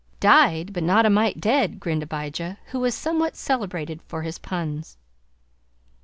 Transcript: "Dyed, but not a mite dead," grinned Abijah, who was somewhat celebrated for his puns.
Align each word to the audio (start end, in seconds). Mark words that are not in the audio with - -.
"Dyed, 0.19 0.73
but 0.73 0.81
not 0.81 1.05
a 1.05 1.11
mite 1.11 1.39
dead," 1.39 1.79
grinned 1.79 2.01
Abijah, 2.01 2.57
who 2.71 2.79
was 2.79 2.95
somewhat 2.95 3.35
celebrated 3.35 4.01
for 4.07 4.23
his 4.23 4.39
puns. 4.39 4.97